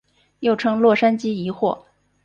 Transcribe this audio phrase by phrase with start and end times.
[0.39, 1.83] 又称洛杉矶疑惑。